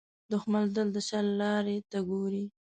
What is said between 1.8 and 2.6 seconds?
ته ګوري